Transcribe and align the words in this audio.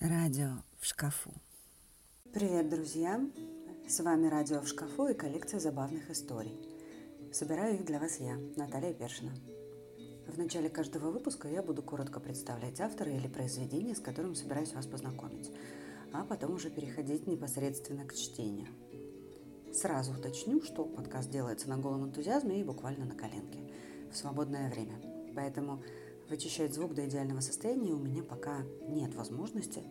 Радио 0.00 0.52
в 0.78 0.86
шкафу. 0.86 1.30
Привет, 2.32 2.70
друзья! 2.70 3.20
С 3.86 4.00
вами 4.00 4.28
«Радио 4.28 4.62
в 4.62 4.66
шкафу» 4.66 5.08
и 5.08 5.14
коллекция 5.14 5.60
забавных 5.60 6.08
историй. 6.10 6.58
Собираю 7.34 7.74
их 7.74 7.84
для 7.84 8.00
вас 8.00 8.18
я, 8.18 8.38
Наталья 8.56 8.94
Першина. 8.94 9.32
В 10.26 10.38
начале 10.38 10.70
каждого 10.70 11.10
выпуска 11.10 11.48
я 11.48 11.62
буду 11.62 11.82
коротко 11.82 12.18
представлять 12.18 12.80
автора 12.80 13.12
или 13.12 13.28
произведение, 13.28 13.94
с 13.94 14.00
которым 14.00 14.34
собираюсь 14.34 14.72
вас 14.72 14.86
познакомить, 14.86 15.52
а 16.14 16.24
потом 16.24 16.54
уже 16.54 16.70
переходить 16.70 17.26
непосредственно 17.26 18.06
к 18.06 18.14
чтению. 18.14 18.68
Сразу 19.74 20.12
уточню, 20.12 20.62
что 20.62 20.86
подкаст 20.86 21.28
делается 21.28 21.68
на 21.68 21.76
голом 21.76 22.06
энтузиазме 22.06 22.58
и 22.58 22.64
буквально 22.64 23.04
на 23.04 23.14
коленке, 23.14 23.70
в 24.10 24.16
свободное 24.16 24.70
время. 24.70 24.98
Поэтому 25.36 25.82
вычищать 26.30 26.72
звук 26.72 26.94
до 26.94 27.06
идеального 27.06 27.40
состояния 27.40 27.92
у 27.92 27.98
меня 27.98 28.22
пока 28.22 28.62
нет 28.88 29.14
возможности. 29.14 29.82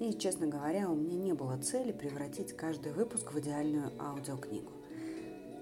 И, 0.00 0.14
честно 0.14 0.46
говоря, 0.46 0.90
у 0.90 0.96
меня 0.96 1.16
не 1.16 1.34
было 1.34 1.58
цели 1.58 1.92
превратить 1.92 2.56
каждый 2.56 2.92
выпуск 2.92 3.32
в 3.32 3.38
идеальную 3.38 3.92
аудиокнигу. 4.00 4.72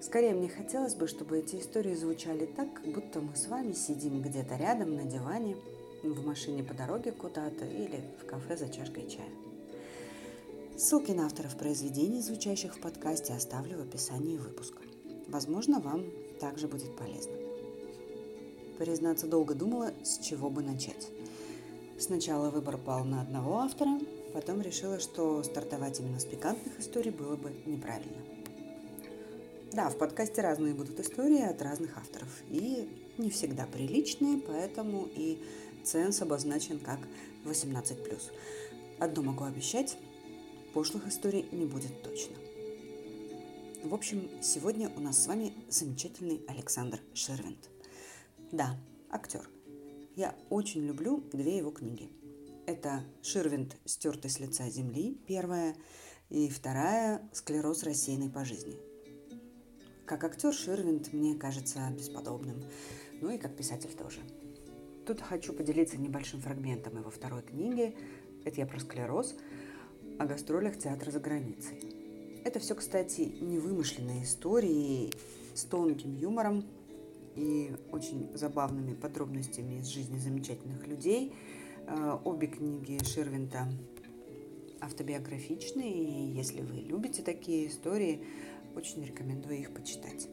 Скорее, 0.01 0.33
мне 0.33 0.49
хотелось 0.49 0.95
бы, 0.95 1.09
чтобы 1.09 1.39
эти 1.39 1.57
истории 1.57 1.95
звучали 1.95 2.47
так, 2.47 2.73
как 2.73 2.87
будто 2.87 3.21
мы 3.21 3.37
с 3.37 3.49
вами 3.49 3.73
сидим 3.73 4.23
где-то 4.23 4.57
рядом 4.57 4.95
на 4.95 5.05
диване, 5.05 5.57
в 6.03 6.25
машине 6.25 6.65
по 6.65 6.73
дороге 6.73 7.13
куда-то 7.13 7.67
или 7.67 8.03
в 8.23 8.25
кафе 8.25 8.57
за 8.57 8.71
чашкой 8.71 9.07
чая. 9.11 9.29
Ссылки 10.79 11.11
на 11.11 11.27
авторов 11.27 11.59
произведений, 11.59 12.23
звучащих 12.23 12.77
в 12.77 12.81
подкасте, 12.81 13.35
оставлю 13.35 13.77
в 13.77 13.83
описании 13.83 14.39
выпуска. 14.39 14.81
Возможно, 15.29 15.81
вам 15.81 16.07
также 16.41 16.67
будет 16.69 16.97
полезно. 16.97 17.50
Признаться, 18.81 19.27
долго 19.27 19.55
думала, 19.55 19.93
с 20.03 20.17
чего 20.25 20.49
бы 20.49 20.63
начать. 20.63 21.07
Сначала 21.99 22.49
выбор 22.49 22.79
пал 22.79 23.05
на 23.05 23.21
одного 23.21 23.59
автора, 23.59 24.01
потом 24.33 24.63
решила, 24.63 24.99
что 24.99 25.43
стартовать 25.43 26.01
именно 26.01 26.19
с 26.19 26.25
пикантных 26.25 26.81
историй 26.81 27.11
было 27.11 27.37
бы 27.37 27.53
неправильно. 27.67 28.17
Да, 29.75 29.91
в 29.91 29.99
подкасте 29.99 30.41
разные 30.41 30.73
будут 30.73 30.99
истории 30.99 31.43
от 31.43 31.61
разных 31.61 31.99
авторов. 31.99 32.31
И 32.49 32.89
не 33.19 33.29
всегда 33.29 33.67
приличные, 33.67 34.39
поэтому 34.39 35.07
и 35.15 35.45
ценз 35.85 36.23
обозначен 36.23 36.79
как 36.79 37.01
18+. 37.45 38.19
Одно 38.99 39.23
могу 39.23 39.45
обещать, 39.45 39.99
пошлых 40.73 41.07
историй 41.07 41.47
не 41.53 41.67
будет 41.67 42.03
точно. 42.03 42.35
В 43.85 43.93
общем, 43.93 44.31
сегодня 44.41 44.91
у 44.97 45.01
нас 45.01 45.23
с 45.23 45.27
вами 45.27 45.53
замечательный 45.69 46.41
Александр 46.49 46.99
Шервинт– 47.13 47.69
да, 48.53 48.77
актер. 49.11 49.49
Я 50.17 50.35
очень 50.51 50.85
люблю 50.85 51.23
две 51.33 51.59
его 51.59 51.71
книги. 51.71 52.11
Это 52.67 53.05
«Ширвинд. 53.23 53.77
Стертый 53.85 54.31
с 54.31 54.41
лица 54.41 54.69
земли» 54.69 55.21
первая, 55.27 55.77
и 56.31 56.49
вторая 56.49 57.29
«Склероз 57.33 57.85
рассеянный 57.85 58.29
по 58.29 58.45
жизни». 58.45 58.77
Как 60.05 60.25
актер 60.25 60.53
Ширвинд 60.53 61.13
мне 61.13 61.37
кажется 61.37 61.89
бесподобным, 61.97 62.65
ну 63.21 63.31
и 63.31 63.39
как 63.39 63.57
писатель 63.57 63.95
тоже. 63.95 64.21
Тут 65.07 65.21
хочу 65.21 65.53
поделиться 65.53 65.97
небольшим 65.97 66.41
фрагментом 66.41 66.99
его 66.99 67.11
второй 67.11 67.43
книги. 67.43 67.97
Это 68.45 68.61
я 68.61 68.67
про 68.67 68.81
склероз, 68.81 69.37
о 70.19 70.27
гастролях 70.27 70.77
театра 70.77 71.13
за 71.13 71.21
границей. 71.21 71.79
Это 72.45 72.59
все, 72.59 72.75
кстати, 72.75 73.21
невымышленные 73.41 74.25
истории 74.25 75.13
с 75.55 75.63
тонким 75.65 76.17
юмором, 76.17 76.65
и 77.41 77.73
очень 77.91 78.31
забавными 78.35 78.95
подробностями 78.95 79.77
из 79.77 79.87
жизни 79.87 80.19
замечательных 80.19 80.87
людей. 80.87 81.33
Э, 81.87 82.19
обе 82.25 82.49
книги 82.49 83.03
Ширвинта 83.03 83.67
автобиографичные, 84.81 85.93
и 85.93 86.33
если 86.33 86.61
вы 86.61 86.77
любите 86.77 87.23
такие 87.23 87.69
истории, 87.69 88.25
очень 88.77 89.05
рекомендую 89.05 89.59
их 89.59 89.73
почитать. 89.73 90.29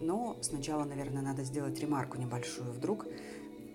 Но 0.00 0.36
сначала, 0.40 0.84
наверное, 0.84 1.22
надо 1.22 1.44
сделать 1.44 1.78
ремарку 1.80 2.18
небольшую. 2.18 2.72
Вдруг 2.72 3.06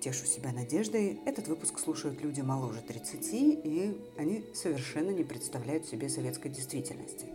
тешу 0.01 0.25
себя 0.25 0.51
надеждой. 0.51 1.19
Этот 1.25 1.47
выпуск 1.47 1.79
слушают 1.79 2.21
люди 2.21 2.41
моложе 2.41 2.81
30, 2.81 3.33
и 3.33 3.97
они 4.17 4.44
совершенно 4.53 5.11
не 5.11 5.23
представляют 5.23 5.85
себе 5.85 6.09
советской 6.09 6.49
действительности. 6.49 7.27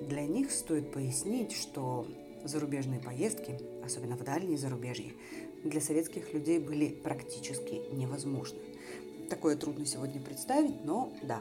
Для 0.00 0.26
них 0.26 0.50
стоит 0.50 0.92
пояснить, 0.92 1.52
что 1.52 2.06
зарубежные 2.44 3.00
поездки, 3.00 3.58
особенно 3.84 4.16
в 4.16 4.24
дальние 4.24 4.58
зарубежье, 4.58 5.12
для 5.64 5.80
советских 5.80 6.32
людей 6.34 6.58
были 6.58 6.88
практически 6.88 7.82
невозможны. 7.92 8.58
Такое 9.30 9.56
трудно 9.56 9.86
сегодня 9.86 10.20
представить, 10.20 10.84
но 10.84 11.12
да, 11.22 11.40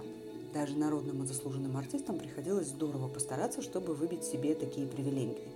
даже 0.53 0.77
народным 0.77 1.23
и 1.23 1.27
заслуженным 1.27 1.75
артистам 1.75 2.17
приходилось 2.17 2.69
здорово 2.69 3.09
постараться, 3.09 3.61
чтобы 3.61 3.93
выбить 3.93 4.23
себе 4.23 4.55
такие 4.55 4.87
привилегии. 4.87 5.47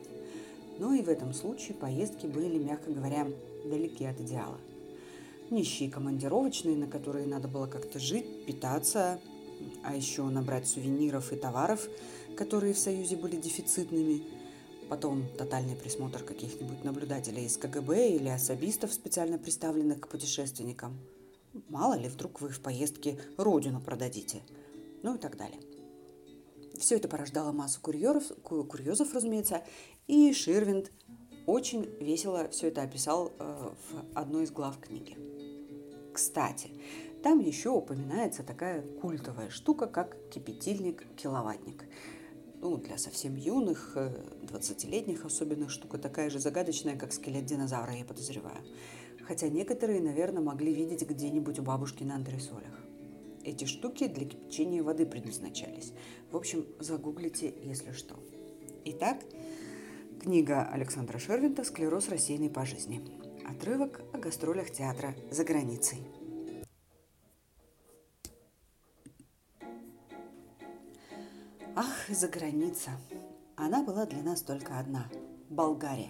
Но 0.80 0.94
и 0.94 1.02
в 1.02 1.09
этом 1.09 1.34
случае 1.34 1.75
поездки 1.75 2.28
были, 2.28 2.57
мягко 2.59 2.91
говоря, 2.91 3.28
далеки 3.66 4.06
от 4.06 4.19
идеала. 4.19 4.57
Нищие 5.50 5.90
командировочные, 5.90 6.75
на 6.75 6.88
которые 6.88 7.25
надо 7.25 7.47
было 7.47 7.68
как-то 7.68 8.00
жить, 8.00 8.46
питаться, 8.46 9.22
а 9.84 9.96
еще 9.96 10.24
набрать 10.24 10.68
сувениров 10.68 11.31
и 11.31 11.38
товаров, 11.38 11.88
которые 12.36 12.74
в 12.74 12.80
Союзе 12.80 13.16
были 13.16 13.38
дефицитными– 13.38 14.24
потом 14.90 15.28
тотальный 15.38 15.75
присмотр 15.75 16.24
каких-нибудь 16.24 16.84
наблюдателей 16.84 17.46
из 17.46 17.58
КГБ 17.58 18.09
или 18.09 18.30
особистов, 18.30 18.94
специально 18.94 19.38
представленных 19.38 20.02
к 20.02 20.08
путешественникам. 20.08 20.98
Мало 21.70 21.96
ли, 21.96 22.08
вдруг 22.08 22.42
вы 22.42 22.50
в 22.50 22.62
поездке 22.62 23.20
родину 23.38 23.81
продадите. 23.81 24.42
Ну 25.03 25.16
и 25.16 25.18
так 25.18 25.38
далее. 25.38 25.59
Все 26.78 26.96
это 26.96 27.08
порождало 27.08 27.52
массу 27.52 27.81
курьеров, 27.81 28.24
курьезов, 28.44 29.14
разумеется, 29.14 29.64
и 30.08 30.31
Ширвинд 30.34 30.92
очень 31.46 31.86
весело 32.00 32.50
все 32.50 32.68
это 32.68 32.84
описал 32.84 33.31
э, 33.40 33.69
в 33.90 34.18
одной 34.18 34.44
из 34.44 34.52
глав 34.52 34.80
книги. 34.80 35.18
Кстати, 36.14 36.72
там 37.24 37.40
еще 37.40 37.69
упоминается 37.69 38.44
такая 38.44 38.81
культовая 39.02 39.50
штука, 39.50 39.88
как 39.88 40.18
кипятильник-киловаттник– 40.30 41.86
ну, 42.69 42.78
для 42.78 42.97
совсем 42.97 43.35
юных, 43.35 43.95
20-летних 43.95 45.23
э, 45.23 45.28
особенно, 45.28 45.69
штука 45.69 45.97
такая 45.97 46.29
же 46.29 46.39
загадочная, 46.39 46.97
как 46.97 47.13
скелет 47.13 47.45
динозавра, 47.45 47.95
я 47.95 48.03
подозреваю. 48.03 48.61
Хотя 49.25 49.47
некоторые, 49.47 50.01
наверное, 50.01 50.41
могли 50.41 50.73
видеть 50.73 51.07
где-нибудь 51.07 51.59
у 51.59 51.63
бабушки 51.63 52.03
на 52.03 52.16
антресолях. 52.16 52.83
Эти 53.44 53.63
штуки 53.63 54.07
для 54.07 54.25
кипячения 54.25 54.83
воды 54.83 55.06
предназначались. 55.06 55.94
В 56.29 56.35
общем, 56.35 56.66
загуглите, 56.79 57.53
если 57.63 57.94
что. 57.94 58.16
Итак, 58.83 59.23
книга 60.19 60.67
Александра 60.69 61.19
Шервинта 61.19 61.63
«Склероз 61.63 62.09
рассеянный 62.09 62.50
по 62.50 62.66
жизни». 62.66 63.01
Отрывок 63.45 64.01
о 64.11 64.17
гастролях 64.17 64.72
театра 64.72 65.16
за 65.31 65.45
границей. 65.45 66.00
Ах, 71.79 72.09
за 72.09 72.27
граница. 72.27 72.89
Она 73.55 73.83
была 73.83 74.07
для 74.07 74.23
нас 74.23 74.41
только 74.41 74.79
одна– 74.79 75.11
Болгария. 75.51 76.09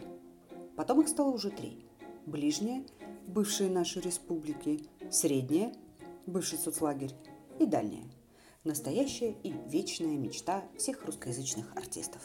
Потом 0.78 1.02
их 1.02 1.10
стало 1.10 1.32
уже 1.32 1.50
три. 1.50 1.86
Ближняя– 2.26 2.86
бывшие 3.28 3.70
наши 3.70 4.00
республики, 4.00 4.88
средняя– 5.12 5.74
бывший 6.26 6.58
соцлагерь 6.58 7.12
и 7.60 7.66
дальняя– 7.66 8.06
настоящая 8.64 9.36
и 9.44 9.54
вечная 9.68 10.16
мечта 10.16 10.64
всех 10.78 11.04
русскоязычных 11.04 11.76
артистов. 11.76 12.22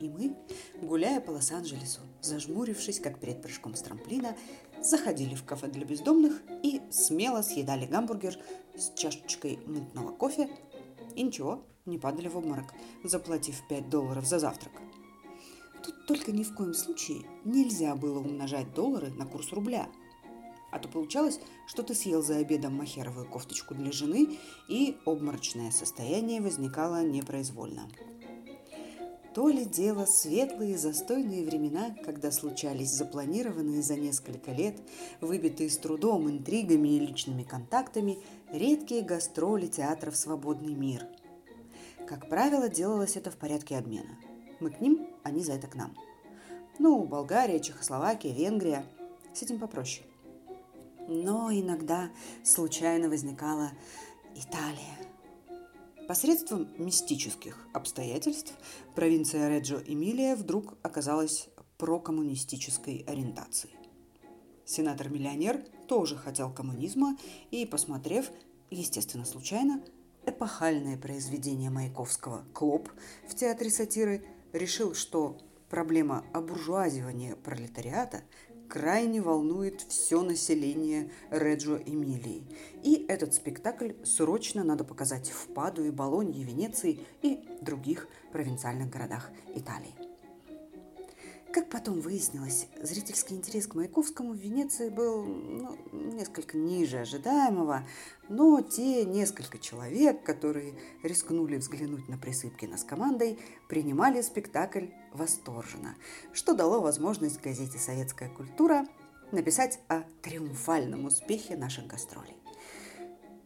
И 0.00 0.08
мы, 0.08 0.34
гуляя 0.82 1.20
по 1.20 1.30
Лос-Анджелесу, 1.30 2.00
зажмурившись, 2.22 2.98
как 2.98 3.20
перед 3.20 3.40
прыжком 3.40 3.76
с 3.76 3.82
трамплина, 3.82 4.34
заходили 4.82 5.36
в 5.36 5.44
кафе 5.44 5.68
для 5.68 5.84
бездомных 5.84 6.42
и 6.64 6.80
смело 6.90 7.42
съедали 7.42 7.86
гамбургер 7.86 8.36
с 8.76 8.92
чашечкой 8.98 9.60
мутного 9.64 10.10
кофе 10.10 10.50
и 11.20 11.22
ничего, 11.22 11.62
не 11.84 11.98
падали 11.98 12.28
в 12.28 12.36
обморок, 12.36 12.72
заплатив 13.04 13.62
5 13.68 13.90
долларов 13.90 14.24
за 14.24 14.38
завтрак. 14.38 14.72
Тут 15.84 16.06
только 16.06 16.32
ни 16.32 16.42
в 16.42 16.54
коем 16.54 16.72
случае 16.72 17.24
нельзя 17.44 17.94
было 17.94 18.20
умножать 18.20 18.72
доллары 18.74 19.10
на 19.10 19.26
курс 19.26 19.52
рубля. 19.52 19.88
А 20.72 20.78
то 20.78 20.88
получалось, 20.88 21.40
что 21.66 21.82
ты 21.82 21.94
съел 21.94 22.22
за 22.22 22.36
обедом 22.36 22.74
махеровую 22.74 23.26
кофточку 23.26 23.74
для 23.74 23.92
жены, 23.92 24.38
и 24.68 24.96
обморочное 25.04 25.70
состояние 25.70 26.40
возникало 26.40 27.02
непроизвольно. 27.04 27.88
То 29.34 29.48
ли 29.48 29.64
дело 29.64 30.06
светлые 30.06 30.76
застойные 30.76 31.44
времена, 31.44 31.94
когда 32.04 32.32
случались 32.32 32.90
запланированные 32.90 33.82
за 33.82 33.96
несколько 33.96 34.50
лет, 34.50 34.76
выбитые 35.20 35.70
с 35.70 35.76
трудом 35.76 36.28
интригами 36.28 36.88
и 36.88 36.98
личными 36.98 37.44
контактами, 37.44 38.18
редкие 38.52 39.02
гастроли 39.02 39.66
театров 39.66 40.16
«Свободный 40.16 40.74
мир», 40.74 41.06
как 42.10 42.28
правило, 42.28 42.68
делалось 42.68 43.16
это 43.16 43.30
в 43.30 43.36
порядке 43.36 43.76
обмена. 43.76 44.18
Мы 44.58 44.70
к 44.70 44.80
ним, 44.80 45.06
они 45.22 45.44
за 45.44 45.52
это 45.52 45.68
к 45.68 45.76
нам. 45.76 45.96
Ну, 46.80 47.04
Болгария, 47.04 47.60
Чехословакия, 47.60 48.34
Венгрия. 48.34 48.84
С 49.32 49.42
этим 49.42 49.60
попроще. 49.60 50.04
Но 51.06 51.52
иногда 51.52 52.10
случайно 52.42 53.08
возникала 53.08 53.70
Италия. 54.34 55.09
Посредством 56.10 56.66
мистических 56.76 57.56
обстоятельств 57.72 58.52
провинция 58.96 59.48
Реджо-Эмилия 59.48 60.34
вдруг 60.34 60.74
оказалась 60.82 61.48
прокоммунистической 61.78 63.04
ориентации. 63.06 63.70
Сенатор-миллионер 64.64 65.62
тоже 65.86 66.16
хотел 66.16 66.52
коммунизма 66.52 67.16
и, 67.52 67.64
посмотрев, 67.64 68.28
естественно, 68.70 69.24
случайно, 69.24 69.84
эпохальное 70.26 70.98
произведение 70.98 71.70
Маяковского 71.70 72.44
«Клоп» 72.54 72.88
в 73.28 73.36
театре 73.36 73.70
сатиры, 73.70 74.24
решил, 74.52 74.96
что 74.96 75.38
проблема 75.68 76.24
обуржуазивания 76.32 77.36
пролетариата 77.36 78.22
крайне 78.70 79.20
волнует 79.20 79.82
все 79.88 80.22
население 80.22 81.10
Реджо 81.30 81.76
Эмилии. 81.84 82.46
И 82.84 83.04
этот 83.08 83.34
спектакль 83.34 83.92
срочно 84.04 84.62
надо 84.62 84.84
показать 84.84 85.28
в 85.28 85.48
Падуе, 85.48 85.90
Болонье, 85.90 86.44
Венеции 86.44 87.00
и 87.20 87.44
других 87.60 88.08
провинциальных 88.32 88.88
городах 88.88 89.30
Италии. 89.54 89.99
Как 91.52 91.68
потом 91.68 92.00
выяснилось, 92.00 92.68
зрительский 92.80 93.34
интерес 93.34 93.66
к 93.66 93.74
Маяковскому 93.74 94.34
в 94.34 94.36
Венеции 94.36 94.88
был 94.88 95.24
ну, 95.24 95.76
несколько 95.90 96.56
ниже 96.56 96.98
ожидаемого, 96.98 97.84
но 98.28 98.60
те 98.60 99.04
несколько 99.04 99.58
человек, 99.58 100.22
которые 100.22 100.74
рискнули 101.02 101.56
взглянуть 101.56 102.08
на 102.08 102.18
Присыпкина 102.18 102.76
с 102.76 102.84
командой, 102.84 103.36
принимали 103.68 104.22
спектакль 104.22 104.86
восторженно, 105.12 105.96
что 106.32 106.54
дало 106.54 106.80
возможность 106.80 107.40
газете 107.40 107.78
«Советская 107.78 108.28
культура» 108.28 108.86
написать 109.32 109.80
о 109.88 110.02
триумфальном 110.22 111.06
успехе 111.06 111.56
наших 111.56 111.88
гастролей. 111.88 112.36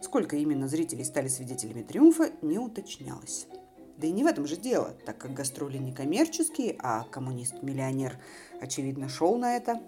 Сколько 0.02 0.36
именно 0.36 0.68
зрителей 0.68 1.04
стали 1.04 1.28
свидетелями 1.28 1.82
триумфа, 1.82 2.30
не 2.42 2.58
уточнялось. 2.58 3.46
Да 3.96 4.06
и 4.06 4.10
не 4.10 4.24
в 4.24 4.26
этом 4.26 4.46
же 4.46 4.56
дело, 4.56 4.94
так 5.04 5.18
как 5.18 5.34
гастроли 5.34 5.78
не 5.78 5.92
коммерческие, 5.92 6.76
а 6.80 7.04
коммунист-миллионер, 7.04 8.18
очевидно, 8.60 9.08
шел 9.08 9.36
на 9.36 9.56
это. 9.56 9.80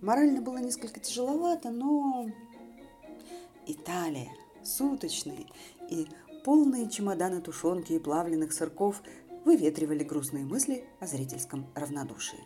Морально 0.00 0.42
было 0.42 0.58
несколько 0.58 0.98
тяжеловато, 0.98 1.70
но 1.70 2.28
Италия, 3.66 4.32
суточные 4.64 5.46
и 5.88 6.08
полные 6.44 6.90
чемоданы 6.90 7.40
тушенки 7.40 7.92
и 7.92 8.00
плавленных 8.00 8.52
сырков 8.52 9.02
выветривали 9.44 10.02
грустные 10.02 10.44
мысли 10.44 10.84
о 10.98 11.06
зрительском 11.06 11.66
равнодушии. 11.76 12.40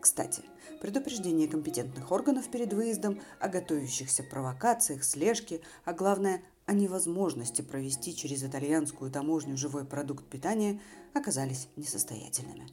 Кстати, 0.00 0.42
предупреждение 0.80 1.46
компетентных 1.46 2.10
органов 2.10 2.50
перед 2.50 2.72
выездом 2.72 3.20
о 3.38 3.48
готовящихся 3.48 4.22
провокациях, 4.22 5.04
слежке, 5.04 5.60
а 5.84 5.92
главное 5.92 6.42
о 6.70 6.72
невозможности 6.72 7.62
провести 7.62 8.14
через 8.14 8.44
итальянскую 8.44 9.10
таможню 9.10 9.56
живой 9.56 9.84
продукт 9.84 10.24
питания 10.26 10.80
оказались 11.14 11.66
несостоятельными. 11.74 12.68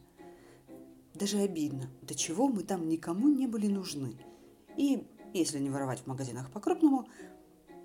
Даже 1.16 1.40
обидно, 1.40 1.90
до 2.04 2.14
чего 2.14 2.48
мы 2.48 2.62
там 2.62 2.88
никому 2.88 3.28
не 3.28 3.48
были 3.48 3.66
нужны. 3.66 4.16
И, 4.76 5.08
если 5.34 5.58
не 5.58 5.72
воровать 5.72 6.02
в 6.02 6.06
магазинах 6.06 6.52
по-крупному, 6.52 7.08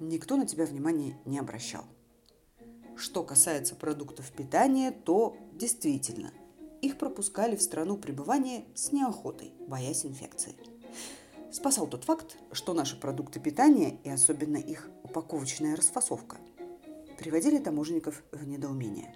никто 0.01 0.37
на 0.37 0.47
тебя 0.47 0.67
внимания 0.67 1.19
не 1.25 1.39
обращал. 1.39 1.87
Что 2.95 3.25
касается 3.25 3.75
продуктов 3.75 4.31
питания, 4.33 4.91
то 4.91 5.39
действительно, 5.55 6.31
их 6.83 6.99
пропускали 6.99 7.57
в 7.57 7.63
страну 7.63 7.97
пребывания 7.97 8.67
с 8.75 8.93
неохотой, 8.93 9.55
боясь 9.67 10.05
инфекции– 10.05 10.57
спасал 11.53 11.87
тот 11.87 12.05
факт, 12.05 12.37
что 12.53 12.73
наши 12.73 12.99
продукты 12.99 13.39
питания 13.39 13.99
и 14.05 14.11
особенно 14.11 14.57
их 14.57 14.91
упаковочная 15.13 15.77
расфасовка 15.77 16.39
приводили 17.19 17.59
таможенников 17.59 18.23
в 18.33 18.49
недоумение. 18.49 19.15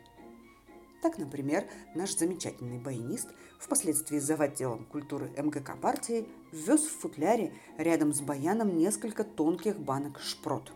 Так, 1.00 1.16
например, 1.16 1.64
наш 1.94 2.14
замечательный 2.14 2.78
баянист, 2.78 3.28
впоследствии 3.58 4.19
зав. 4.19 4.40
отделом 4.40 4.84
культуры 4.84 5.31
МГК 5.38 5.75
партии, 5.76 6.28
ввез 6.52 6.82
в 6.82 7.00
футляре 7.00 7.54
рядом 7.78 8.12
с 8.12 8.20
баяном 8.20 8.76
несколько 8.76 9.25
тонких 9.25 9.78
банок 9.78 10.20
шпрот. 10.20 10.70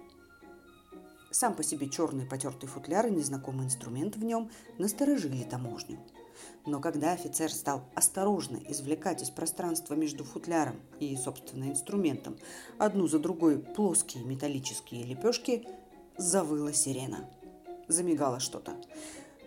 Сам 1.30 1.54
по 1.54 1.62
себе 1.62 1.90
черный 1.90 2.24
потертый 2.24 2.68
футляр 2.68 3.06
и 3.06 3.10
незнакомый 3.10 3.66
инструмент 3.66 4.16
в 4.16 4.24
нем 4.24 4.50
насторожили 4.78 5.42
таможню– 5.42 5.98
но 6.66 6.80
когда 6.80 7.12
офицер 7.12 7.50
стал 7.50 7.82
осторожно 7.94 8.58
извлекать 8.68 9.22
из 9.22 9.30
пространства 9.30 9.94
между 9.94 10.24
футляром 10.24 10.76
и, 10.98 11.16
собственно, 11.16 11.64
инструментом 11.64 12.36
одну 12.78 13.06
за 13.06 13.18
другой 13.18 13.58
плоские 13.58 14.24
металлические 14.24 15.04
лепешки, 15.04 15.66
завыла 16.16 16.72
сирена. 16.72 17.28
Замигало 17.88 18.40
что-то. 18.40 18.76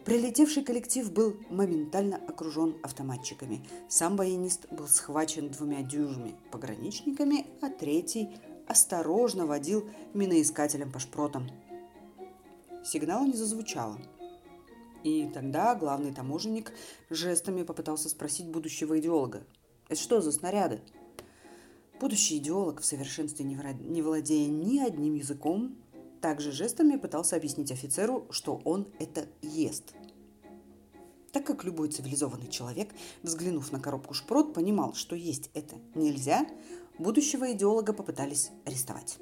Прилетевший 0.05 0.63
коллектив 0.63 1.11
был 1.13 1.37
моментально 1.49 2.17
окружен 2.17 2.75
автоматчиками. 2.83 3.65
Сам 3.87 4.17
баянист 4.17 4.67
был 4.69 4.87
схвачен 4.87 5.49
двумя 5.49 5.81
дюжими 5.81 6.35
пограничниками, 6.51 7.45
а 7.61 7.69
третий 7.69 8.29
осторожно 8.67 9.45
водил 9.45 9.89
миноискателем 10.13 10.91
по 10.91 10.99
шпротам. 10.99 11.49
Сигнала 12.83 13.25
не 13.25 13.33
зазвучало– 13.33 13.97
и 15.03 15.29
тогда 15.33 15.75
главный 15.75 16.13
таможенник 16.13 16.71
жестами 17.09 17.63
попытался 17.63 18.09
спросить 18.09 18.47
будущего 18.47 18.99
идеолога. 18.99 19.43
«Это 19.89 20.01
что 20.01 20.21
за 20.21 20.31
снаряды?» 20.31 20.81
Будущий 21.99 22.37
идеолог, 22.37 22.81
в 22.81 22.85
совершенстве 22.85 23.45
не 23.45 24.01
владея 24.01 24.49
ни 24.49 24.79
одним 24.79 25.15
языком, 25.15 25.75
также 26.21 26.51
жестами 26.51 26.97
пытался 26.97 27.35
объяснить 27.35 27.71
офицеру, 27.71 28.27
что 28.29 28.61
он 28.65 28.87
это 28.99 29.25
ест. 29.41 29.93
Так 31.31 31.45
как 31.45 31.63
любой 31.63 31.89
цивилизованный 31.89 32.49
человек, 32.49 32.89
взглянув 33.23 33.71
на 33.71 33.79
коробку 33.79 34.13
шпрот, 34.13 34.53
понимал, 34.53 34.93
что 34.93 35.15
есть 35.15 35.49
это 35.53 35.75
нельзя, 35.95 36.45
будущего 36.97 37.51
идеолога 37.53 37.93
попытались 37.93 38.51
арестовать. 38.65 39.17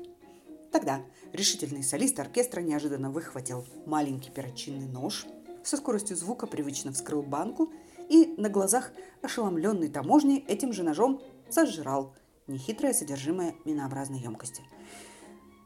Тогда 0.72 1.01
решительный 1.33 1.83
солист 1.83 2.19
оркестра 2.19 2.62
неожиданно 2.62 3.12
выхватил 3.12 3.66
маленький 3.86 4.31
перочинный 4.31 4.88
нож– 4.88 5.25
со 5.63 5.77
скоростью 5.77 6.17
звука 6.17 6.47
привычно 6.47 6.91
вскрыл 6.91 7.21
банку 7.21 7.71
и 8.09 8.33
на 8.37 8.49
глазах 8.49 8.91
ошеломленной 9.21 9.89
таможни 9.89 10.43
этим 10.47 10.73
же 10.73 10.83
ножом 10.83 11.21
сожрал 11.49 12.13
нехитрое 12.47 12.93
содержимое 12.93 13.55
минообразной 13.65 14.19
емкости. 14.19 14.63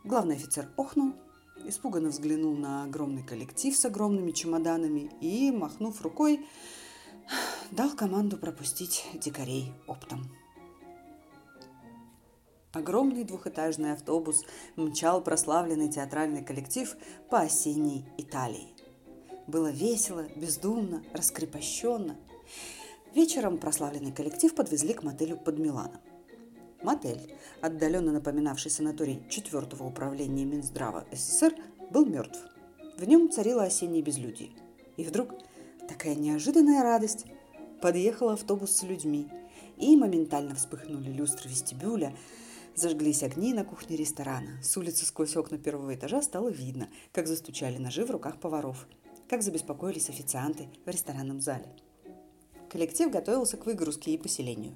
Главный 0.04 0.36
офицер 0.36 0.70
охнул, 0.78 1.14
испуганно 1.66 2.10
взглянул 2.10 2.56
на 2.56 2.84
огромный 2.84 3.24
коллектив 3.24 3.76
с 3.76 3.86
огромными 3.86 4.32
чемоданами 4.32 5.12
и, 5.22 5.52
махнув 5.52 6.02
рукой, 6.02 6.46
дал 7.72 7.90
команду 7.92 8.38
пропустить 8.38 9.06
дикарей 9.16 9.74
оптом. 9.88 10.32
Огромный 12.74 13.24
двухэтажный 13.24 13.94
автобус 13.94 14.44
мчал 14.76 15.24
прославленный 15.24 15.90
театральный 15.90 16.44
коллектив 16.44 16.96
по 17.30 17.40
осенней 17.40 18.06
Италии. 18.18 18.75
Было 19.48 19.70
весело, 19.72 20.26
бездумно, 20.36 21.04
раскрепощенно. 21.14 22.18
Вечером 23.14 23.58
прославленный 23.58 24.12
коллектив 24.12 24.54
подвезли 24.54 24.94
к 24.94 25.04
мотелю 25.04 25.38
под 25.38 25.60
Миланом. 25.60 26.02
Мотель, 26.82 27.34
отдаленно 27.62 28.12
напоминавший 28.12 28.72
санаторий 28.72 29.24
4 29.30 29.68
управления 29.80 30.46
Минздрава 30.46 31.06
СССР, 31.12 31.56
был 31.92 32.06
мертв. 32.06 32.40
В 32.98 33.08
нем 33.08 33.30
царило 33.30 33.64
осеннее 33.64 34.02
безлюдие. 34.02 34.52
И 34.98 35.04
вдруг 35.04 35.30
такая 35.88 36.16
неожиданная 36.16 36.84
радость. 36.84 37.26
Подъехал 37.82 38.30
автобус 38.30 38.72
с 38.72 38.84
людьми, 38.84 39.28
и 39.78 39.96
моментально 39.96 40.56
вспыхнули 40.56 41.12
люстры 41.12 41.50
вестибюля, 41.50 42.16
Зажглись 42.76 43.24
огни 43.24 43.54
на 43.54 43.64
кухне 43.64 43.96
ресторана. 43.96 44.62
С 44.62 44.76
улицы 44.76 45.06
сквозь 45.06 45.38
окна 45.38 45.58
первого 45.58 45.96
этажа 45.96 46.22
стало 46.22 46.50
видно, 46.50 46.90
как 47.14 47.26
застучали 47.26 47.78
ножи 47.78 48.04
в 48.04 48.12
руках 48.12 48.38
поваров 48.38 48.86
как 49.30 49.42
забеспокоились 49.42 50.10
официанты 50.10 50.70
в 50.86 50.90
ресторанном 50.90 51.42
зале. 51.42 51.68
Коллектив 52.70 53.12
готовился 53.12 53.58
к 53.58 53.66
выгрузке 53.66 54.12
и 54.12 54.18
поселению. 54.18 54.76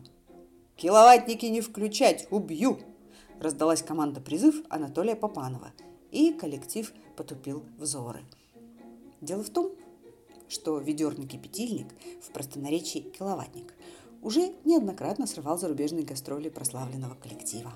«Киловаттники 0.76 1.46
не 1.46 1.62
включать! 1.62 2.28
Убью!» 2.32 2.80
Раздалась 3.40 3.82
команда 3.82 4.22
призыв 4.22 4.64
Анатолия 4.70 5.16
Попанова, 5.16 5.72
и 6.12 6.34
коллектив 6.34 6.92
потупил 7.16 7.64
взоры. 7.78 8.24
Дело 9.22 9.44
в 9.44 9.50
том, 9.50 9.72
что 10.48 10.80
ведерный 10.80 11.28
кипятильник, 11.28 11.88
в 12.22 12.32
простонаречии 12.32 13.00
киловаттник, 13.00 13.74
уже 14.22 14.54
неоднократно 14.66 15.28
срывал 15.28 15.58
зарубежные 15.58 16.04
гастроли 16.04 16.50
прославленного 16.50 17.16
коллектива. 17.16 17.74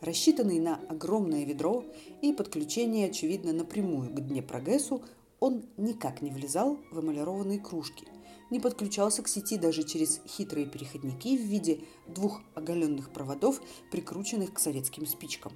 Рассчитанный 0.00 0.58
на 0.58 0.80
огромное 0.88 1.44
ведро 1.44 1.84
и 2.22 2.32
подключение, 2.32 3.08
очевидно, 3.08 3.52
напрямую 3.52 4.10
к 4.10 4.20
Днепрогэсу, 4.20 5.02
он 5.40 5.64
никак 5.76 6.22
не 6.22 6.30
влезал 6.30 6.78
в 6.90 7.00
эмалированные 7.00 7.58
кружки, 7.58 8.06
не 8.50 8.60
подключался 8.60 9.22
к 9.22 9.28
сети 9.28 9.56
даже 9.56 9.82
через 9.82 10.20
хитрые 10.26 10.66
переходники 10.66 11.36
в 11.36 11.42
виде 11.42 11.80
двух 12.06 12.40
оголенных 12.54 13.10
проводов, 13.10 13.60
прикрученных 13.90 14.54
к 14.54 14.58
советским 14.58 15.06
спичкам. 15.06 15.52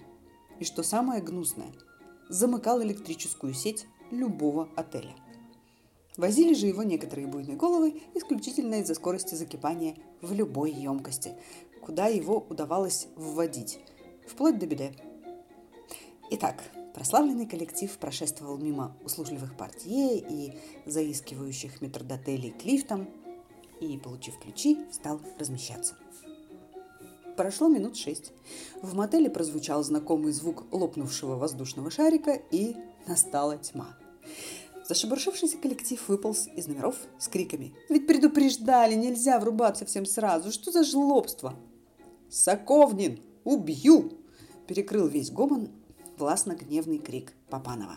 И 0.59 0.65
что 0.65 0.83
самое 0.83 1.23
гнусное, 1.23 1.73
замыкал 2.29 2.83
электрическую 2.83 3.55
сеть 3.55 3.87
любого 4.11 4.69
отеля. 4.77 5.15
Возили 6.17 6.55
же 6.55 6.67
его 6.67 6.83
некоторые 6.83 7.27
буйные 7.27 7.57
головы 7.57 8.03
исключительно 8.15 8.81
из-за 8.81 8.95
скорости 8.95 9.35
закипания 9.35 9.97
в 10.21 10.33
любой 10.33 10.73
емкости, 10.73 11.35
куда 11.81 12.09
его 12.09 12.45
удавалось 12.49 13.07
вводить, 13.17 13.79
вплоть 14.27 14.59
до 14.59 14.67
беды. 14.67 14.95
Итак, 16.31 16.63
прославленный 16.95 17.47
коллектив 17.47 17.91
прошествовал 17.99 18.59
мимо 18.59 18.97
услужливых 19.05 19.57
портье 19.57 20.19
и 20.19 20.53
заискивающих 20.87 21.81
метрдотелей 21.81 22.51
к 22.51 22.65
лифтам 22.65 23.09
и, 23.81 23.97
получив 23.99 24.39
ключи, 24.39 24.79
стал 24.93 25.21
размещаться. 25.39 25.95
Прошло 27.37 27.69
минут 27.69 27.97
шесть. 27.97 28.33
В 28.83 28.95
мотеле 28.95 29.31
прозвучал 29.31 29.83
знакомый 29.83 30.33
звук 30.33 30.65
лопнувшего 30.73 31.37
воздушного 31.37 31.91
шарика, 31.91 32.33
и 32.33 32.77
настала 33.07 33.57
тьма. 33.57 33.97
Зашебуршившийся 34.87 35.57
коллектив 35.57 36.07
выполз 36.09 36.49
из 36.55 36.67
номеров 36.67 36.97
с 37.19 37.29
криками. 37.29 37.73
«Ведь 37.89 38.07
предупреждали, 38.07 38.95
нельзя 38.95 39.39
врубаться 39.39 39.87
всем 39.87 40.05
сразу! 40.05 40.53
Что 40.53 40.71
за 40.71 40.85
жлобство?» 40.85 41.55
«Соковнин! 42.29 43.21
Убью!» 43.45 44.21
перекрыл 44.71 45.09
весь 45.09 45.33
гомон 45.33 45.69
властно-гневный 46.21 46.99
крик 46.99 47.33
Папанова. 47.49 47.97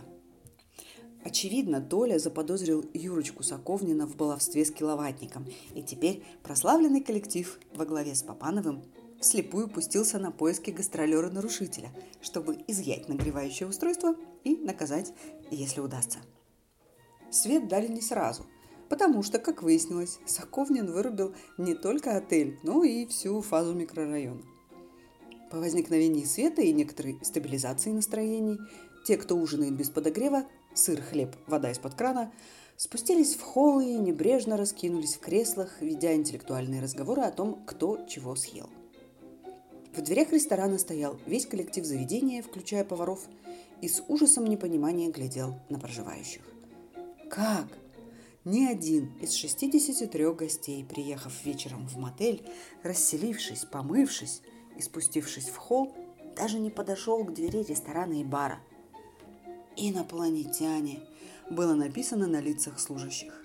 Очевидно, 1.23 1.81
Толя 1.81 2.19
заподозрил 2.19 2.83
Юрочку 2.93 3.43
Соковнина 3.43 4.05
в 4.07 4.15
баловстве 4.15 4.65
с 4.65 4.71
киловаттником, 4.71 5.45
и 5.73 5.81
теперь 5.81 6.23
прославленный 6.43 7.01
коллектив 7.01 7.59
во 7.75 7.85
главе 7.85 8.15
с 8.15 8.23
Папановым 8.23 8.83
слепую 9.21 9.69
пустился 9.69 10.19
на 10.19 10.31
поиски 10.31 10.71
гастролера-нарушителя, 10.71 11.91
чтобы 12.21 12.57
изъять 12.67 13.07
нагревающее 13.07 13.67
устройство 13.67 14.15
и 14.43 14.55
наказать, 14.55 15.13
если 15.49 15.79
удастся. 15.79 16.19
Свет 17.31 17.67
дали 17.67 17.87
не 17.87 18.01
сразу, 18.01 18.45
потому 18.89 19.23
что, 19.23 19.39
как 19.39 19.63
выяснилось, 19.63 20.19
Соковнин 20.25 20.91
вырубил 20.91 21.33
не 21.57 21.73
только 21.73 22.17
отель, 22.17 22.59
но 22.63 22.83
и 22.83 23.05
всю 23.05 23.41
фазу 23.41 23.73
микрорайона. 23.73 24.43
По 25.53 25.59
возникновении 25.59 26.25
света 26.25 26.63
и 26.63 26.73
некоторой 26.73 27.19
стабилизации 27.21 27.91
настроений, 27.91 28.57
те, 29.05 29.17
кто 29.17 29.35
ужинает 29.35 29.75
без 29.75 29.91
подогрева, 29.91 30.45
сыр, 30.73 30.99
хлеб, 30.99 31.35
вода 31.45 31.69
из-под 31.69 31.93
крана, 31.93 32.33
спустились 32.75 33.35
в 33.35 33.41
холл 33.43 33.79
и 33.79 33.93
небрежно 33.93 34.57
раскинулись 34.57 35.13
в 35.13 35.19
креслах, 35.19 35.79
ведя 35.79 36.15
интеллектуальные 36.15 36.81
разговоры 36.81 37.21
о 37.21 37.29
том, 37.29 37.63
кто 37.67 38.03
чего 38.07 38.35
съел. 38.35 38.67
В 39.95 40.01
дверях 40.01 40.31
ресторана 40.31 40.79
стоял 40.79 41.19
весь 41.27 41.45
коллектив 41.45 41.85
заведения, 41.85 42.41
включая 42.41 42.83
поваров, 42.83 43.27
и 43.79 43.87
с 43.87 44.03
ужасом 44.07 44.47
непонимания 44.47 45.11
глядел 45.11 45.53
на 45.69 45.77
проживающих. 45.77 46.41
Как? 47.29 47.67
Ни 48.43 48.65
один 48.65 49.13
из 49.21 49.33
63 49.33 50.33
гостей, 50.33 50.83
приехав 50.83 51.45
вечером 51.45 51.87
в 51.87 51.95
мотель, 51.97 52.43
расселившись, 52.81 53.65
помывшись 53.65 54.41
и 54.77 54.81
спустившись 54.81 55.49
в 55.49 55.57
холл, 55.57 55.95
даже 56.35 56.59
не 56.59 56.69
подошел 56.69 57.23
к 57.23 57.33
двери 57.33 57.63
ресторана 57.63 58.13
и 58.13 58.23
бара. 58.23 58.59
«Инопланетяне» 59.75 61.01
было 61.49 61.73
написано 61.73 62.27
на 62.27 62.39
лицах 62.39 62.79
служащих. 62.79 63.43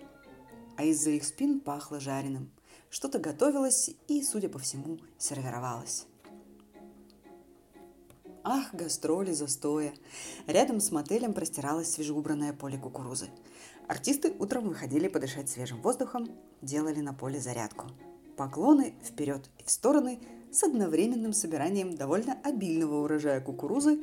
А 0.77 0.85
из-за 0.85 1.11
их 1.11 1.25
спин 1.25 1.61
пахло 1.61 2.01
жареным. 2.01 2.51
Что-то 2.91 3.19
готовилось 3.19 3.91
и, 4.07 4.23
судя 4.23 4.49
по 4.49 4.59
всему, 4.59 4.99
сервировалось. 5.19 6.07
Ах, 8.45 8.73
гастроли 8.73 9.33
застоя! 9.33 9.93
Рядом 10.47 10.81
с 10.81 10.91
мотелем 10.91 11.35
простиралось 11.35 11.91
свежеубранное 11.93 12.53
поле 12.53 12.79
кукурузы– 12.79 13.29
Артисты 13.89 14.35
утром 14.39 14.69
выходили 14.69 15.09
подышать 15.09 15.49
свежим 15.49 15.81
воздухом, 15.81 16.29
делали 16.61 17.01
на 17.01 17.15
поле 17.15 17.41
зарядку. 17.41 17.87
Поклоны 18.37 18.95
вперед 19.03 19.49
и 19.59 19.65
в 19.65 19.71
стороны 19.71 20.21
с 20.51 20.63
одновременным 20.63 21.33
собиранием 21.33 21.97
довольно 21.97 22.39
обильного 22.43 23.03
урожая 23.03 23.41
кукурузы, 23.41 24.03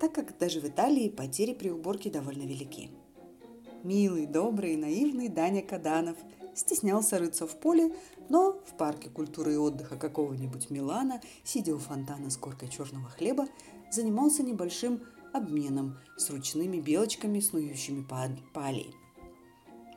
так 0.00 0.12
как 0.12 0.38
даже 0.38 0.60
в 0.60 0.64
Италии 0.64 1.08
потери 1.08 1.52
при 1.52 1.70
уборке 1.70 2.10
довольно 2.10 2.42
велики. 2.42 2.90
Милый, 3.82 4.26
добрый, 4.26 4.76
наивный 4.76 5.28
Даня 5.28 5.62
Каданов 5.62 6.16
стеснялся 6.54 7.18
рыться 7.18 7.46
в 7.46 7.56
поле, 7.58 7.94
но 8.28 8.60
в 8.66 8.76
парке 8.76 9.08
культуры 9.08 9.54
и 9.54 9.56
отдыха 9.56 9.96
какого-нибудь 9.96 10.70
Милана, 10.70 11.20
сидя 11.44 11.74
у 11.74 11.78
фонтана 11.78 12.30
с 12.30 12.36
коркой 12.36 12.68
черного 12.68 13.08
хлеба, 13.08 13.48
занимался 13.90 14.42
небольшим 14.42 15.00
обменом 15.32 15.98
с 16.16 16.28
ручными 16.30 16.78
белочками, 16.80 17.40
снующими 17.40 18.02
по, 18.02 18.28
по. 18.52 18.70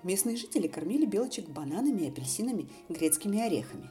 Местные 0.04 0.36
жители 0.36 0.68
кормили 0.68 1.06
белочек 1.06 1.50
бананами, 1.50 2.10
апельсинами, 2.10 2.70
грецкими 2.90 3.40
орехами. 3.40 3.90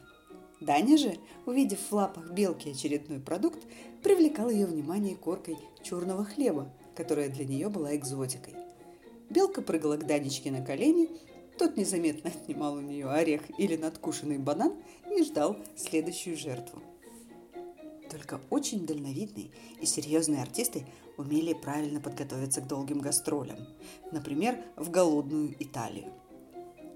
Даня 0.63 0.97
же, 0.97 1.17
увидев 1.45 1.79
в 1.79 1.91
лапах 1.93 2.31
белки 2.31 2.69
очередной 2.69 3.19
продукт, 3.19 3.59
привлекал 4.01 4.49
ее 4.49 4.65
внимание 4.65 5.15
коркой 5.15 5.57
черного 5.81 6.23
хлеба, 6.23 6.71
которая 6.95 7.27
для 7.27 7.45
нее 7.45 7.67
была 7.67 7.95
экзотикой. 7.95 8.53
Белка 9.29 9.61
прыгала 9.61 9.97
к 9.97 10.07
Данечке 10.07 10.51
на 10.51 10.63
колени, 10.63 11.09
тот 11.57 11.75
незаметно 11.75 12.29
отнимал 12.33 12.75
у 12.75 12.81
нее 12.81 13.09
орех 13.09 13.41
или 13.57 13.75
надкушенный 13.75 14.37
банан 14.37 14.73
и 15.11 15.23
ждал 15.23 15.57
следующую 15.75 16.37
жертву. 16.37 16.81
Только 18.09 18.39
очень 18.49 18.85
дальновидные 18.85 19.49
и 19.81 19.85
серьезные 19.85 20.41
артисты 20.41 20.85
умели 21.17 21.53
правильно 21.53 21.99
подготовиться 21.99 22.61
к 22.61 22.67
долгим 22.67 22.99
гастролям, 22.99 23.57
например, 24.11 24.63
в 24.77 24.89
голодную 24.91 25.55
Италию. 25.59 26.13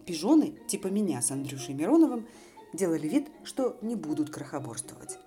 Пижоны, 0.05 0.53
типа 0.69 0.88
меня 0.88 1.21
с 1.21 1.31
Андрюшей 1.31 1.74
Мироновым, 1.74 2.27
делали 2.74 3.07
вид, 3.07 3.29
что 3.43 3.77
не 3.81 3.95
будут 3.95 4.29
крохоборствовать. 4.29 5.17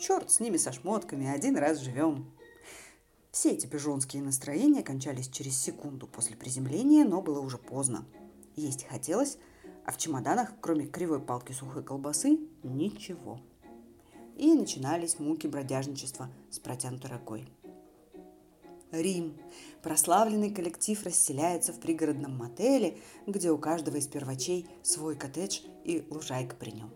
Черт 0.00 0.30
с 0.30 0.40
ними 0.40 0.56
со 0.56 0.72
шмотками, 0.72 1.28
один 1.28 1.56
раз 1.56 1.78
живем. 1.78 2.30
Все 3.30 3.50
эти 3.50 3.66
пижонские 3.66 4.22
настроения 4.22 4.82
кончались 4.82 5.28
через 5.28 5.58
секунду 5.58 6.06
после 6.06 6.36
приземления, 6.36 7.04
но 7.04 7.20
было 7.20 7.40
уже 7.40 7.58
поздно. 7.58 8.04
Есть 8.56 8.84
хотелось, 8.84 9.38
а 9.84 9.92
в 9.92 9.98
чемоданах, 9.98 10.52
кроме 10.60 10.86
кривой 10.86 11.20
палки 11.20 11.52
сухой 11.52 11.82
колбасы, 11.82 12.38
ничего. 12.62 13.40
И 14.36 14.54
начинались 14.54 15.18
муки 15.18 15.46
бродяжничества 15.46 16.30
с 16.50 16.58
протянутой 16.58 17.10
рукой. 17.10 17.48
Рим. 18.92 19.36
Прославленный 19.82 20.50
коллектив 20.50 21.02
расселяется 21.04 21.72
в 21.72 21.80
пригородном 21.80 22.36
мотеле, 22.36 22.98
где 23.26 23.50
у 23.50 23.58
каждого 23.58 23.96
из 23.96 24.06
первачей 24.06 24.66
свой 24.82 25.16
коттедж 25.16 25.60
и 25.84 26.04
лужайка 26.10 26.56
при 26.56 26.70
нем. 26.70 26.90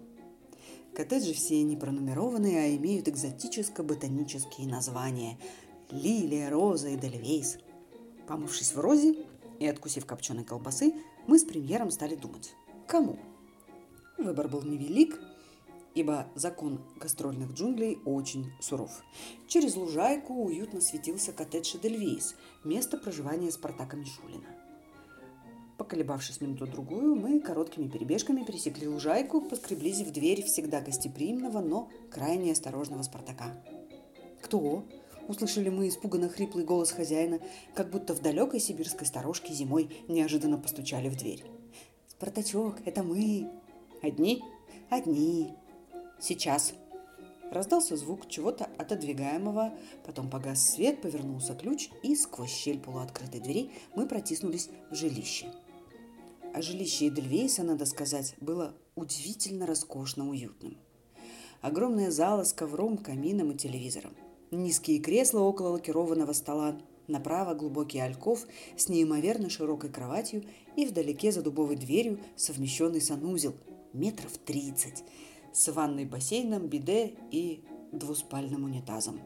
Коттеджи 0.94 1.32
все 1.32 1.62
не 1.62 1.76
пронумерованные, 1.76 2.60
а 2.60 2.76
имеют 2.76 3.08
экзотическо-ботанические 3.08 4.68
названия– 4.68 5.38
лилия, 5.90 6.50
роза 6.50 6.88
и 6.88 6.96
дельвейс. 6.96 7.58
Помывшись 8.26 8.74
в 8.74 8.80
розе 8.80 9.16
и 9.58 9.66
откусив 9.66 10.06
копченой 10.06 10.44
колбасы, 10.44 10.94
мы 11.26 11.38
с 11.38 11.44
премьером 11.44 11.90
стали 11.90 12.14
думать– 12.14 12.54
кому? 12.86 13.18
Выбор 14.18 14.48
был 14.48 14.62
невелик– 14.62 15.20
ибо 15.94 16.26
закон 16.34 16.80
гастрольных 16.96 17.52
джунглей 17.52 17.98
очень 18.04 18.52
суров. 18.60 19.02
Через 19.46 19.76
лужайку 19.76 20.34
уютно 20.44 20.80
светился 20.80 21.32
коттедж 21.32 21.76
Эдельвейс, 21.76 22.34
место 22.64 22.98
проживания 22.98 23.50
Спартака 23.50 23.96
Мишулина. 23.96 24.48
Поколебавшись 25.78 26.40
минуту-другую, 26.40 27.16
мы 27.16 27.40
короткими 27.40 27.88
перебежками 27.88 28.44
пересекли 28.44 28.86
лужайку, 28.86 29.40
поскреблись 29.40 30.00
в 30.02 30.12
дверь 30.12 30.42
всегда 30.44 30.80
гостеприимного, 30.80 31.60
но 31.60 31.90
крайне 32.10 32.52
осторожного 32.52 33.02
Спартака. 33.02 33.56
«Кто?»– 34.42 34.84
услышали 35.28 35.70
мы 35.70 35.88
испуганно 35.88 36.28
хриплый 36.28 36.64
голос 36.64 36.92
хозяина, 36.92 37.40
как 37.74 37.90
будто 37.90 38.14
в 38.14 38.20
далекой 38.20 38.60
сибирской 38.60 39.06
сторожке 39.06 39.52
зимой 39.52 39.90
неожиданно 40.08 40.58
постучали 40.58 41.08
в 41.08 41.16
дверь. 41.16 41.44
«Спартачок, 42.06 42.76
это 42.84 43.02
мы!» 43.02 43.50
«Одни?» 44.02 44.42
«Одни!» 44.90 45.54
Сейчас!» 46.22 46.74
Раздался 47.50 47.96
звук 47.96 48.28
чего-то 48.28 48.64
отодвигаемого, 48.78 49.74
потом 50.06 50.30
погас 50.30 50.70
свет, 50.70 51.02
повернулся 51.02 51.54
ключ, 51.54 51.90
и 52.02 52.14
сквозь 52.16 52.50
щель 52.50 52.78
полуоткрытой 52.78 53.40
двери 53.40 53.70
мы 53.94 54.06
протиснулись 54.06 54.70
в 54.90 54.94
жилище. 54.94 55.52
А 56.54 56.62
жилище 56.62 57.08
Эдельвейса, 57.08 57.62
надо 57.62 57.84
сказать, 57.84 58.34
было 58.40 58.74
удивительно 58.94 59.66
роскошно 59.66 60.30
уютным. 60.30 60.78
Огромная 61.60 62.10
зала 62.10 62.44
с 62.44 62.54
ковром, 62.54 62.96
камином 62.96 63.50
и 63.50 63.56
телевизором. 63.56 64.14
Низкие 64.50 65.00
кресла 65.00 65.40
около 65.40 65.70
лакированного 65.70 66.32
стола, 66.32 66.80
направо 67.06 67.54
глубокий 67.54 67.98
альков 67.98 68.46
с 68.76 68.88
неимоверно 68.88 69.50
широкой 69.50 69.90
кроватью 69.90 70.44
и 70.76 70.86
вдалеке 70.86 71.32
за 71.32 71.42
дубовой 71.42 71.76
дверью 71.76 72.18
совмещенный 72.36 73.00
санузел 73.00 73.54
метров 73.92 74.38
тридцать– 74.38 75.04
с 75.52 75.70
ванной 75.72 76.04
бассейном, 76.04 76.68
биде 76.68 77.14
и 77.30 77.64
двуспальным 77.92 78.64
унитазом. 78.64 79.20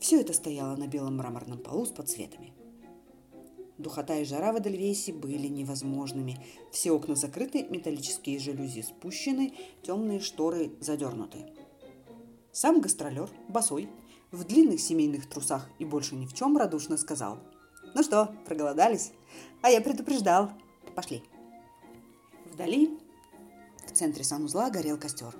Все 0.00 0.20
это 0.20 0.32
стояло 0.32 0.76
на 0.76 0.86
белом 0.86 1.16
мраморном 1.18 1.58
полу 1.58 1.84
с 1.86 1.90
подсветами. 1.90 2.52
Духота 3.76 4.18
и 4.18 4.24
жара 4.24 4.52
в 4.52 4.58
Эдельвейсе 4.58 5.12
были 5.12 5.46
невозможными. 5.46 6.44
Все 6.72 6.90
окна 6.90 7.14
закрыты, 7.14 7.62
металлические 7.62 8.40
жалюзи 8.40 8.82
спущены, 8.82 9.54
темные 9.82 10.18
шторы 10.18 10.72
задернуты. 10.80 11.46
Сам 12.50 12.80
гастролер, 12.80 13.30
босой, 13.48 13.88
в 14.32 14.44
длинных 14.44 14.80
семейных 14.80 15.28
трусах 15.28 15.68
и 15.78 15.84
больше 15.84 16.16
ни 16.16 16.26
в 16.26 16.34
чем 16.34 16.56
радушно 16.56 16.96
сказал. 16.96 17.38
«Ну 17.94 18.02
что, 18.02 18.34
проголодались? 18.46 19.12
А 19.62 19.70
я 19.70 19.80
предупреждал. 19.80 20.50
Пошли». 20.96 21.22
Вдали, 22.52 22.98
в 23.86 23.92
центре 23.92 24.24
санузла, 24.24 24.70
горел 24.70 24.98
костер. 24.98 25.34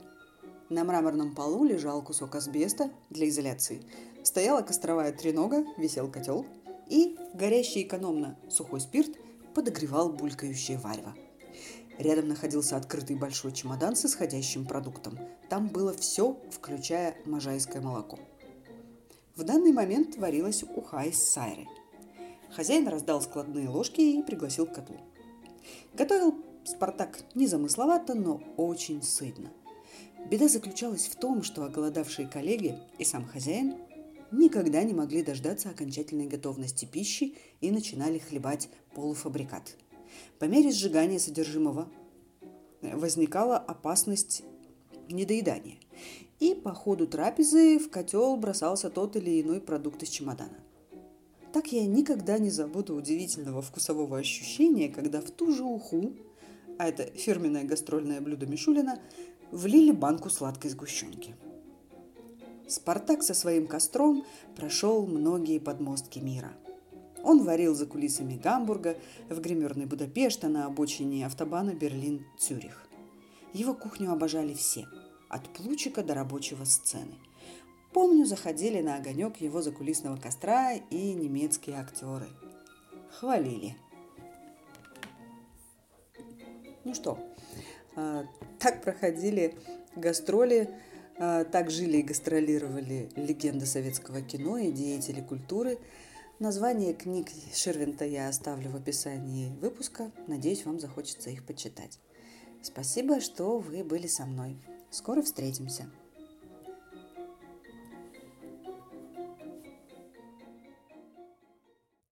На 0.69 0.85
мраморном 0.85 1.35
полу 1.35 1.65
лежал 1.65 2.03
кусок 2.03 2.35
асбеста 2.35 2.91
для 3.11 3.29
изоляции. 3.29 3.83
Стояла 4.23 4.63
костровая 4.63 5.13
тренога, 5.13 5.65
висел 5.79 6.11
котел– 6.11 6.45
и 6.89 7.17
горящий 7.35 7.83
экономно 7.83 8.37
сухой 8.49 8.81
спирт 8.81 9.11
подогревал 9.55 10.11
булькающее 10.11 10.79
варево. 10.79 11.15
Рядом 11.99 12.29
находился 12.29 12.77
открытый 12.77 13.17
большой 13.17 13.53
чемодан 13.53 13.97
с 13.97 14.07
исходящим 14.07 14.67
продуктом. 14.67 15.19
Там 15.49 15.69
было 15.69 15.93
все, 15.93 16.39
включая 16.51 17.17
можайское 17.25 17.83
молоко. 17.83 18.19
В 19.35 19.43
данный 19.43 19.73
момент 19.73 20.17
варилась 20.17 20.63
уха 20.63 21.03
из 21.03 21.23
сайры. 21.23 21.67
Хозяин 22.51 22.89
раздал 22.89 23.21
складные 23.21 23.69
ложки 23.69 24.01
и 24.01 24.23
пригласил 24.23 24.67
к 24.67 24.75
котлу. 24.75 24.97
Готовил 25.95 26.35
Спартак 26.65 27.21
незамысловато, 27.35 28.15
но 28.15 28.43
очень 28.57 29.03
сытно. 29.03 29.51
Беда 30.31 30.49
заключалась 30.49 31.07
в 31.09 31.17
том, 31.17 31.43
что 31.43 31.65
оголодавшие 31.65 32.29
коллеги 32.29 32.79
и 32.99 33.05
сам 33.05 33.25
хозяин 33.27 33.77
никогда 34.31 34.83
не 34.83 34.93
могли 34.93 35.23
дождаться 35.23 35.71
окончательной 35.71 36.27
готовности 36.27 36.85
пищи 36.85 37.35
и 37.61 37.71
начинали 37.71 38.19
хлебать 38.19 38.69
полуфабрикат. 38.95 39.77
По 40.39 40.45
мере 40.45 40.71
сжигания 40.71 41.19
содержимого 41.19 41.89
возникала 42.83 43.57
опасность 43.57 44.43
недоедания, 45.09 45.77
и 46.41 46.55
по 46.55 46.73
ходу 46.73 47.07
трапезы 47.07 47.79
в 47.79 47.91
котел 47.91 48.37
бросался 48.37 48.91
тот 48.91 49.17
или 49.17 49.41
иной 49.41 49.61
продукт 49.61 50.03
из 50.03 50.11
чемодана. 50.11 50.59
Так 51.53 51.73
я 51.73 51.87
никогда 51.87 52.39
не 52.39 52.51
забуду 52.51 52.95
удивительного 52.95 53.63
вкусового 53.63 54.19
ощущения, 54.19 54.89
когда 54.89 55.21
в 55.21 55.31
ту 55.31 55.53
же 55.53 55.65
уху, 55.65 56.13
а 56.79 56.89
это 56.89 57.05
фирменное 57.05 57.65
гастрольное 57.65 58.21
блюдо 58.21 58.47
Мишулина, 58.47 59.01
влили 59.53 59.93
банку 59.93 60.31
сладкой 60.31 60.71
сгущенки– 60.71 61.35
Спартак 62.69 63.23
со 63.23 63.33
своим 63.33 63.67
костром 63.67 64.27
прошел 64.55 65.07
многие 65.07 65.59
подмостки 65.59 66.19
мира. 66.19 66.53
Он 67.25 67.43
варил 67.43 67.75
за 67.75 67.87
кулисами 67.87 68.37
Гамбурга, 68.37 68.99
в 69.31 69.41
гримерной 69.41 69.87
Будапешта 69.87 70.49
на 70.49 70.67
обочине 70.67 71.25
автобана 71.25 71.75
Берлин-Цюрих. 71.75 72.87
Его 73.55 73.73
кухню 73.73 74.13
обожали 74.13 74.53
все, 74.53 74.87
от 75.31 75.49
плучика 75.49 76.03
до 76.03 76.13
рабочего 76.13 76.65
сцены. 76.65 77.15
Помню, 77.95 78.27
заходили 78.27 78.83
на 78.83 78.97
огонек 78.97 79.39
его 79.39 79.63
закулисного 79.63 80.19
костра 80.19 80.75
и 80.75 81.15
немецкие 81.15 81.77
актеры. 81.77 82.29
Хвалили. 83.19 83.77
Ну 86.85 86.93
что, 86.95 87.19
так 88.59 88.83
проходили 88.83 89.55
гастроли 89.97 90.69
а, 91.21 91.45
так 91.45 91.71
жили 91.71 91.99
и 91.99 92.03
гастролировали 92.03 93.11
легенды 93.17 93.67
советского 93.67 94.23
кино 94.23 94.59
и 94.59 94.71
деятели 94.71 95.21
культуры. 95.21 95.79
Название 96.39 96.95
книг 96.95 97.29
Шервинта 97.53 98.05
я 98.05 98.29
оставлю 98.29 98.71
в 98.71 98.77
описании 98.77 99.53
выпуска. 99.61 100.13
Надеюсь, 100.29 100.65
вам 100.65 100.79
захочется 100.79 101.31
их 101.31 101.45
почитать. 101.45 101.99
Спасибо, 102.63 103.21
что 103.21 103.59
вы 103.59 103.83
были 103.83 104.07
со 104.07 104.27
мной. 104.27 104.57
Скоро 104.91 105.23
встретимся. 105.23 105.91